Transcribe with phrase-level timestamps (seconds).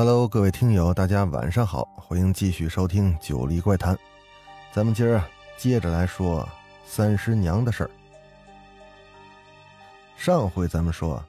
[0.00, 3.96] Hello，各位听友，大家晚上好，欢迎继续收听《九黎怪谈》。
[4.72, 6.48] 咱们今儿啊，接着来说
[6.86, 7.90] 三师娘的事儿。
[10.16, 11.20] 上回咱们说，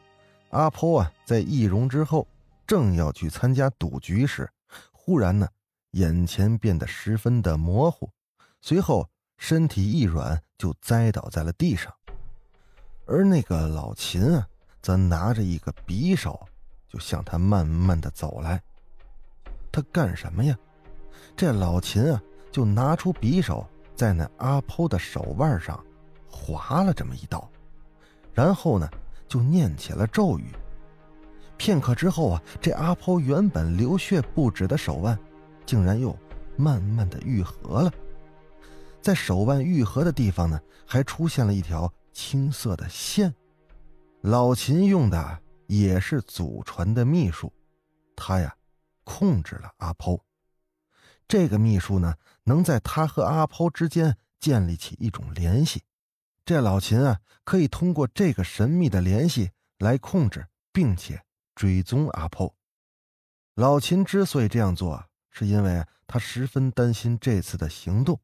[0.51, 2.27] 阿坡啊，在易容之后，
[2.67, 4.47] 正要去参加赌局时，
[4.91, 5.47] 忽然呢，
[5.93, 8.07] 眼前变得十分的模糊，
[8.61, 11.91] 随后身体一软，就栽倒在了地上。
[13.07, 14.47] 而那个老秦啊，
[14.79, 16.47] 则拿着一个匕首。
[16.89, 18.59] 就向他慢慢的走来，
[19.71, 20.57] 他干什么呀？
[21.37, 22.21] 这老秦啊，
[22.51, 23.65] 就拿出匕首，
[23.95, 25.81] 在那阿剖的手腕上
[26.27, 27.47] 划了这么一刀，
[28.33, 28.89] 然后呢，
[29.27, 30.51] 就念起了咒语。
[31.57, 35.17] 片刻之后啊，这阿剖原本流血不止的手腕，
[35.65, 36.17] 竟然又
[36.55, 37.93] 慢慢的愈合了。
[39.01, 43.33] 在手腕愈合的地方呢，还出现了一条青色的线。
[44.21, 45.39] 老秦用的。
[45.69, 47.53] 也是祖传的秘术，
[48.15, 48.57] 他呀
[49.03, 50.19] 控制了阿剖。
[51.27, 55.83] 这个秘术呢，能在他和阿剖之间建立起一种联系。
[56.43, 62.51] 这老秦啊，可以通过这个神秘的联系来控制并且追踪阿剖。
[63.53, 68.19] 老秦之所以这样做，是因为他十分担心这次的行动，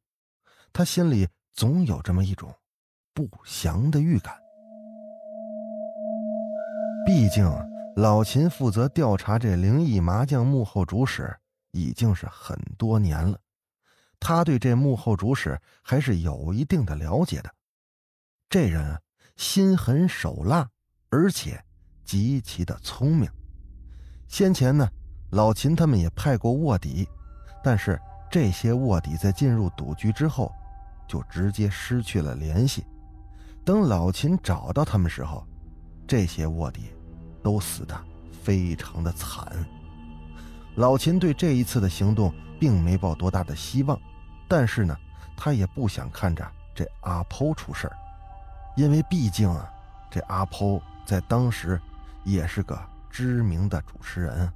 [0.74, 2.52] 他心里总有这么一种
[3.14, 4.45] 不祥的预感。
[7.06, 7.48] 毕竟，
[7.96, 11.32] 老秦负责调查这灵异麻将幕后主使
[11.70, 13.40] 已经是很多年了，
[14.20, 17.50] 他对这幕后主使还是有一定的了解的。
[18.50, 19.00] 这人
[19.36, 20.68] 心狠手辣，
[21.12, 21.64] 而且
[22.04, 23.30] 极其的聪明。
[24.28, 24.90] 先前呢，
[25.30, 27.08] 老秦他们也派过卧底，
[27.64, 30.52] 但是这些卧底在进入赌局之后，
[31.08, 32.84] 就直接失去了联系。
[33.64, 35.46] 等老秦找到他们时候，
[36.08, 36.90] 这些卧底。
[37.46, 37.96] 都死的
[38.44, 39.56] 非常的惨。
[40.78, 44.02] 老秦对这一次的行动并没抱多大的希望，
[44.48, 44.98] 但是呢，
[45.38, 47.88] 他也不想看着这阿剖出事
[48.76, 49.72] 因为毕竟啊，
[50.10, 51.80] 这阿剖在当时
[52.24, 52.76] 也是个
[53.12, 54.52] 知名的主持人，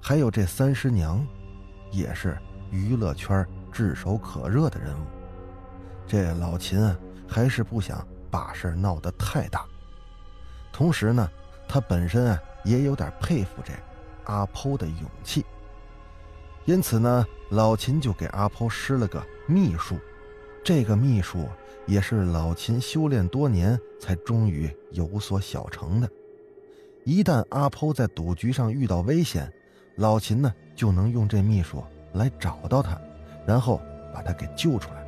[0.00, 1.22] 还有这三师娘，
[1.90, 2.38] 也是
[2.70, 5.04] 娱乐圈炙手可热的人物。
[6.06, 6.96] 这老秦啊，
[7.28, 9.66] 还是不想把事闹得太大，
[10.72, 11.28] 同时呢。
[11.72, 13.72] 他本身啊也有点佩服这
[14.24, 15.46] 阿剖的勇气，
[16.64, 19.96] 因此呢，老秦就给阿剖施了个秘术。
[20.64, 21.48] 这个秘术
[21.86, 26.10] 也是老秦修炼多年才终于有所小成的。
[27.04, 29.50] 一旦阿剖在赌局上遇到危险，
[29.94, 33.00] 老秦呢就能用这秘术来找到他，
[33.46, 33.80] 然后
[34.12, 35.06] 把他给救出来。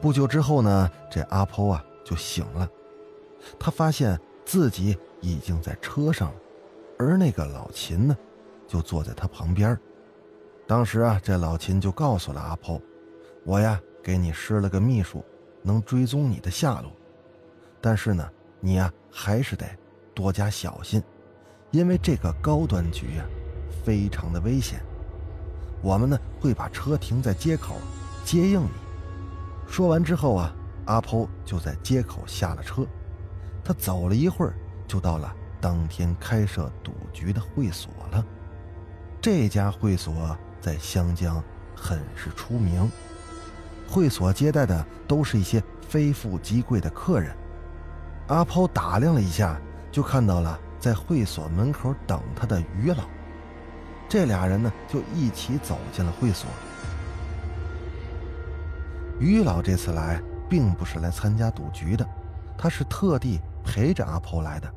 [0.00, 2.68] 不久之后呢，这阿剖啊就醒了，
[3.56, 4.98] 他发现自己。
[5.22, 6.34] 已经在车上了，
[6.98, 8.14] 而那个老秦呢，
[8.68, 9.78] 就坐在他旁边。
[10.66, 12.78] 当时啊，这老秦就告诉了阿婆
[13.46, 15.24] ：“我呀，给你施了个秘术，
[15.62, 16.92] 能追踪你的下落。
[17.80, 18.28] 但是呢，
[18.60, 19.66] 你呀还是得
[20.12, 21.02] 多加小心，
[21.70, 23.24] 因为这个高端局呀，
[23.84, 24.80] 非常的危险。
[25.82, 27.76] 我们呢会把车停在街口，
[28.24, 28.70] 接应你。”
[29.68, 30.54] 说完之后啊，
[30.86, 32.84] 阿婆就在街口下了车。
[33.64, 34.54] 他走了一会儿。
[34.92, 38.22] 就到了当天开设赌局的会所了。
[39.22, 41.42] 这家会所在湘江
[41.74, 42.86] 很是出名，
[43.88, 47.34] 会所接待的都是一些非富即贵的客人。
[48.26, 49.58] 阿抛打量了一下，
[49.90, 53.04] 就看到了在会所门口等他的于老。
[54.10, 56.46] 这俩人呢，就一起走进了会所。
[59.18, 62.06] 于老这次来，并不是来参加赌局的，
[62.58, 64.70] 他是特地陪着阿抛来的。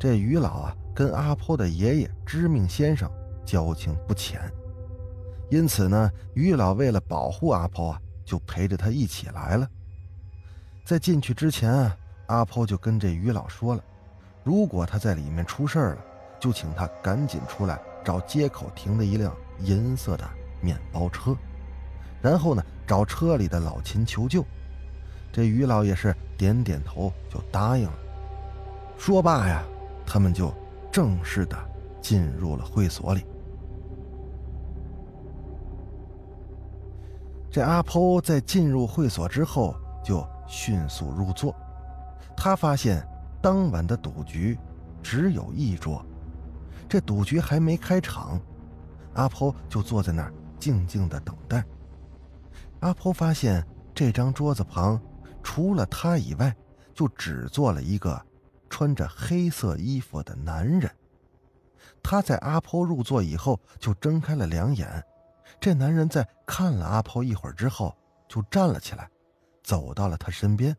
[0.00, 3.06] 这于老啊，跟阿婆的爷爷知命先生
[3.44, 4.40] 交情不浅，
[5.50, 9.68] 因此呢，于老为了保护阿婆啊，就陪着他一起来了。
[10.86, 11.96] 在进去之前啊，
[12.28, 13.84] 阿婆就跟这于老说了，
[14.42, 15.98] 如果他在里面出事了，
[16.40, 20.26] 就请他赶紧出来找街口停的一辆银色的
[20.62, 21.36] 面包车，
[22.22, 24.42] 然后呢，找车里的老秦求救。
[25.30, 27.98] 这于老也是点点头，就答应了。
[28.96, 29.62] 说罢呀。
[30.12, 30.52] 他们就
[30.90, 31.56] 正式的
[32.00, 33.24] 进入了会所里。
[37.48, 39.72] 这阿婆在进入会所之后
[40.02, 41.54] 就迅速入座。
[42.36, 43.06] 他发现
[43.40, 44.58] 当晚的赌局
[45.00, 46.04] 只有一桌，
[46.88, 48.40] 这赌局还没开场，
[49.14, 51.64] 阿婆就坐在那儿静静的等待。
[52.80, 53.64] 阿婆发现
[53.94, 55.00] 这张桌子旁
[55.40, 56.52] 除了他以外，
[56.92, 58.20] 就只坐了一个
[58.70, 60.90] 穿着黑色衣服的男人。
[62.02, 65.04] 他在阿婆入座以后就睁开了两眼。
[65.60, 67.94] 这男人在看了阿婆一会儿之后，
[68.26, 69.10] 就站了起来，
[69.62, 70.74] 走到了他身边，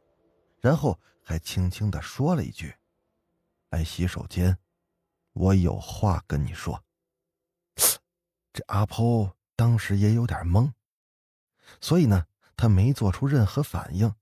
[0.60, 2.74] 然后还轻轻的说了一句
[3.70, 4.58] ：“来洗手间，
[5.34, 6.84] 我有话跟你说。
[8.52, 10.72] ”这阿婆当时也有点懵，
[11.80, 12.26] 所以呢，
[12.58, 14.16] 他没做出任何反应。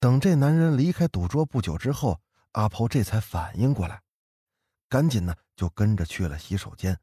[0.00, 2.20] 等这男人离开赌桌不久之后，
[2.54, 4.00] 阿婆这才反应过来，
[4.88, 6.96] 赶紧呢就跟着去了洗手间。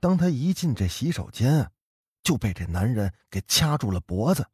[0.00, 1.70] 当他一进这洗手间啊，
[2.22, 4.46] 就被这男人给掐住了脖子。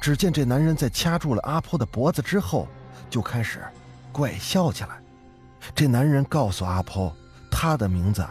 [0.00, 2.66] 只见这男人在掐住了阿婆的脖子之后，
[3.10, 3.62] 就开始
[4.10, 5.02] 怪笑起来。
[5.74, 7.14] 这男人告诉阿婆，
[7.50, 8.26] 他的名字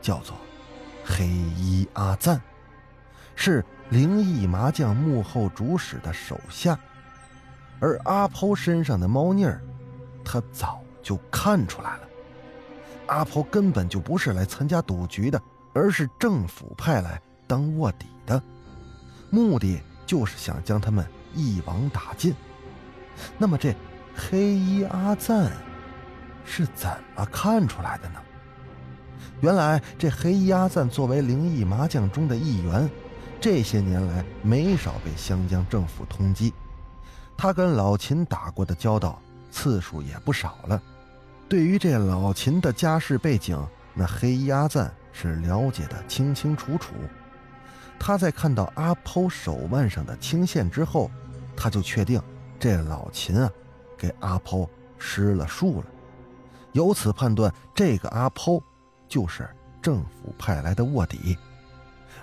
[0.00, 0.36] 叫做
[1.04, 2.40] 黑衣阿赞，
[3.34, 6.78] 是灵异麻将幕后主使的手下。
[7.80, 9.60] 而阿婆身上的猫腻儿，
[10.30, 12.00] 他早就看出来了。
[13.06, 15.40] 阿婆根本就不是来参加赌局的。
[15.74, 18.42] 而是政府派来当卧底的，
[19.30, 22.34] 目的就是想将他们一网打尽。
[23.36, 23.72] 那么这
[24.16, 25.52] 黑衣阿赞
[26.44, 28.18] 是怎么看出来的呢？
[29.40, 32.90] 原来这黑衣阿赞作为灵异麻将中的一员，
[33.40, 36.52] 这些年来没少被湘江政府通缉，
[37.36, 40.80] 他跟老秦打过的交道次数也不少了。
[41.48, 43.58] 对于这老秦的家世背景，
[43.94, 44.92] 那黑衣阿赞。
[45.20, 46.92] 是了解的清清楚楚。
[47.98, 51.10] 他在看到阿剖手腕上的青线之后，
[51.56, 52.22] 他就确定
[52.56, 53.50] 这老秦啊，
[53.96, 55.86] 给阿剖施了术了。
[56.70, 58.62] 由此判断，这个阿剖
[59.08, 59.48] 就是
[59.82, 61.36] 政府派来的卧底。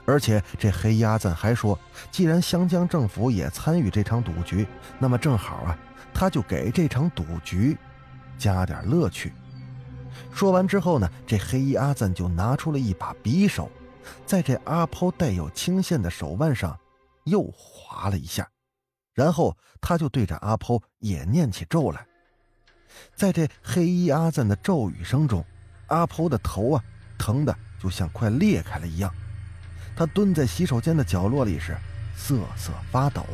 [0.03, 1.79] 而且这黑鸭赞还说，
[2.11, 4.67] 既然湘江政府也参与这场赌局，
[4.99, 5.77] 那么正好啊，
[6.13, 7.77] 他就给这场赌局
[8.37, 9.33] 加点乐趣。
[10.31, 13.69] 说完之后呢，这黑衣阿赞就拿出了一把匕首，
[14.25, 16.77] 在这阿抛带有青线的手腕上
[17.23, 18.47] 又划了一下，
[19.13, 22.05] 然后他就对着阿抛也念起咒来。
[23.13, 25.43] 在这黑衣阿赞的咒语声中，
[25.87, 26.83] 阿抛的头啊
[27.17, 29.13] 疼的就像快裂开了一样，
[29.95, 31.77] 他蹲在洗手间的角落里是
[32.15, 33.25] 瑟瑟发抖。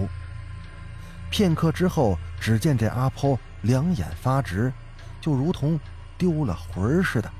[1.29, 4.71] 片刻之后，只见这阿抛两眼发直，
[5.19, 5.79] 就如同……
[6.17, 7.31] 丢了魂似的，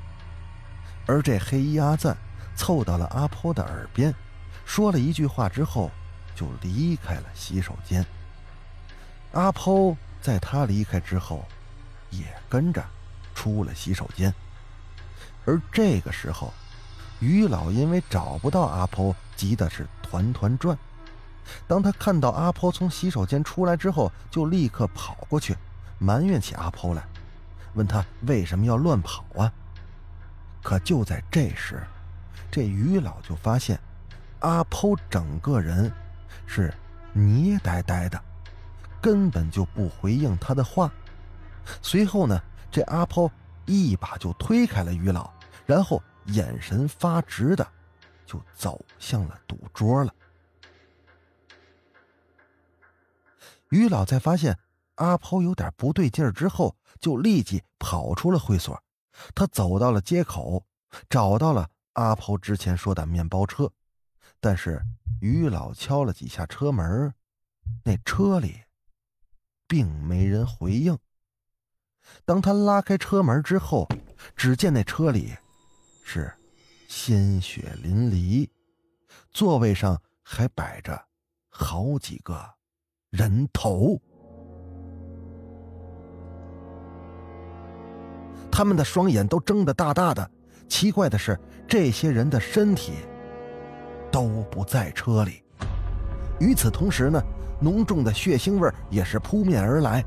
[1.06, 2.18] 而这黑衣阿赞
[2.56, 4.12] 凑到了阿婆的耳边，
[4.66, 5.92] 说了一句话之后，
[6.36, 8.04] 就离开了洗手间。
[9.34, 11.46] 阿婆在他离开之后，
[12.10, 12.84] 也跟着
[13.36, 14.34] 出了洗手间。
[15.46, 16.52] 而这个时候，
[17.22, 20.78] 于老因为找不到阿婆，急的是团团转。
[21.68, 25.56] 当他看到阿婆从洗手间出来之后，就立刻跑过去，
[26.00, 27.04] 埋怨起阿婆来。
[27.76, 29.52] 问他为什么要乱跑啊？
[30.64, 31.82] 可就在这时，
[32.50, 33.80] 这于老就发现
[34.40, 35.92] 阿婆整个人
[36.46, 36.74] 是
[37.14, 38.20] 捏呆呆的，
[39.00, 40.92] 根本就不回应他的话。
[41.82, 43.32] 随后呢，这阿婆
[43.66, 45.30] 一把就推开了于老，
[45.66, 46.02] 然后
[46.32, 47.68] 眼神发直的
[48.26, 50.14] 就走向了赌桌了。
[53.70, 54.58] 于老在发现。
[54.96, 58.80] 阿抛有点不对劲儿之后，就立即跑出了会所。
[59.34, 60.64] 他走到了街口，
[61.10, 63.72] 找到了阿抛之前说的面包车，
[64.40, 64.80] 但是
[65.20, 67.12] 于老敲了几下车门，
[67.84, 68.62] 那车里
[69.66, 70.96] 并没人回应。
[72.24, 73.90] 当他拉开车门之后，
[74.36, 75.36] 只见那车里
[76.04, 76.32] 是
[76.88, 78.50] 鲜血淋漓，
[79.32, 81.00] 座位上还摆着
[81.50, 82.40] 好几个
[83.10, 84.00] 人头。
[88.52, 90.30] 他们的双眼都睁得大大的。
[90.68, 92.94] 奇怪的是，这些人的身体
[94.12, 95.44] 都不在车里。
[96.40, 97.22] 与此同时呢，
[97.62, 100.04] 浓重的血腥味也是扑面而来。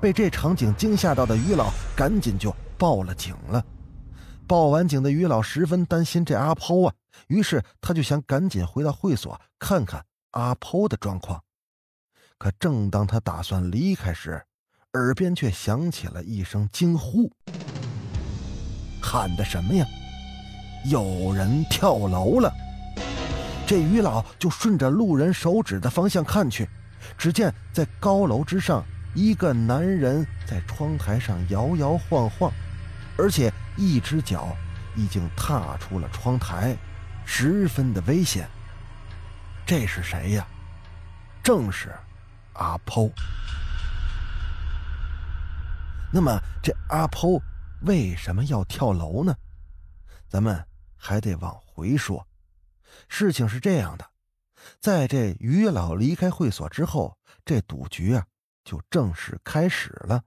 [0.00, 3.64] 被这场景惊吓到的于老赶紧就报了警了。
[4.50, 6.92] 报完警的于老十分担心这阿抛啊，
[7.28, 11.40] 于是他就想赶紧回到会所看看阿抛的状况。
[12.36, 14.42] 可正当他打算离开时，
[14.94, 17.30] 耳边却响起了一声惊呼。
[19.00, 19.86] 喊的什么呀？
[20.84, 22.52] 有人跳楼了！
[23.68, 26.68] 这于老就顺着路人手指的方向看去，
[27.16, 32.52] 只见在高楼之上，一个男人在窗台上摇摇晃晃，
[33.16, 34.56] 而且一只脚
[34.96, 36.76] 已经踏出了窗台，
[37.24, 38.48] 十分的危险。
[39.66, 40.46] 这是谁呀？
[41.42, 41.94] 正是
[42.54, 43.10] 阿剖。
[46.12, 47.40] 那么这阿剖
[47.82, 49.34] 为什么要跳楼呢？
[50.28, 52.26] 咱们还得往回说。
[53.08, 54.04] 事情是这样的，
[54.80, 58.26] 在这于老离开会所之后，这赌局啊
[58.64, 60.22] 就正式开始了。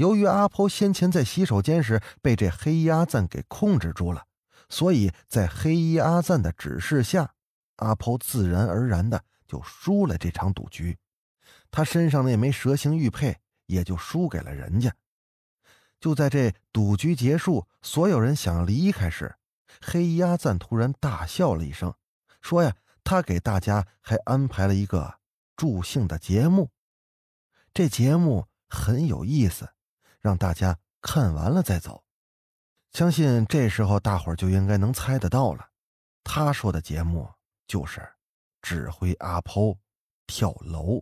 [0.00, 4.24] 由于阿婆先前在洗手间时被这黑衣阿赞给控制住了，
[4.70, 7.34] 所以在黑衣阿赞的指示下，
[7.76, 10.96] 阿婆自然而然的就输了这场赌局。
[11.70, 14.90] 他身上那枚蛇形玉佩也就输给了人家。
[16.00, 19.36] 就在这赌局结束，所有人想离开时，
[19.82, 21.92] 黑衣阿赞突然大笑了一声，
[22.40, 25.16] 说：“呀，他给大家还安排了一个
[25.54, 26.70] 助兴的节目，
[27.74, 29.68] 这节目很有意思，
[30.20, 32.02] 让大家看完了再走。
[32.92, 35.64] 相信这时候大伙儿就应该能猜得到了，
[36.24, 37.28] 他说的节目
[37.66, 38.00] 就是
[38.62, 39.76] 指挥阿剖
[40.26, 41.00] 跳楼。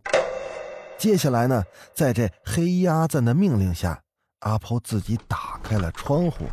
[0.97, 1.63] 接下来呢，
[1.95, 4.01] 在这黑衣阿赞的命令下，
[4.39, 6.45] 阿剖自己打开了窗户，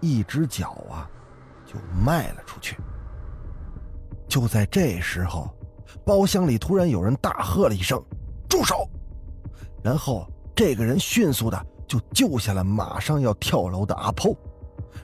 [0.00, 1.08] 一只脚啊。”
[1.68, 2.78] 就迈了出去。
[4.26, 5.54] 就在这时候，
[6.02, 8.02] 包厢里突然有人大喝了一声
[8.48, 8.88] ：“住手！”
[9.84, 10.26] 然后
[10.56, 14.36] 这个人迅速的就救下了马上要跳楼的阿剖。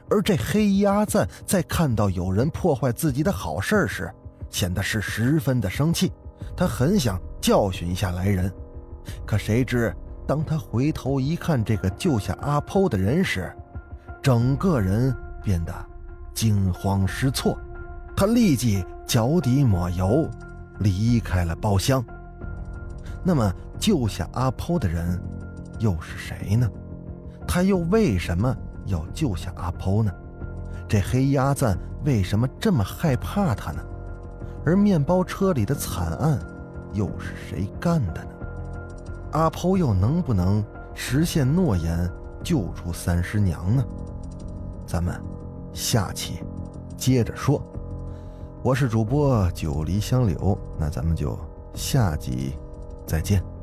[0.09, 4.09] 而这黑衣阿赞在看到有人破坏自己的好事时，
[4.51, 6.13] 显得是十分的生气。
[6.57, 8.53] 他很想教训一下来人，
[9.27, 9.93] 可谁知
[10.27, 13.53] 当他回头一看这个救下阿剖的人时，
[14.23, 15.13] 整个人
[15.43, 15.75] 变得……
[16.35, 17.57] 惊慌失措，
[18.17, 20.29] 他立即脚底抹油，
[20.81, 22.05] 离开了包厢。
[23.23, 25.17] 那么救下阿剖的人
[25.85, 26.67] 又是谁呢？
[27.47, 30.11] 他又为什么要救下阿剖呢？
[30.89, 33.85] 这黑鸭赞为什么这么害怕他呢？
[34.65, 36.41] 而面包车里的惨案
[36.95, 38.31] 又是谁干的呢？
[39.33, 40.65] 阿剖又能不能
[40.95, 42.11] 实现诺言
[42.43, 43.85] 救出三师娘呢？
[44.87, 45.15] 咱们。
[45.75, 46.39] 下期
[46.97, 47.61] 接着说，
[48.63, 51.37] 我是主播九黎香柳，那咱们就
[51.75, 52.57] 下集
[53.05, 53.54] 再见。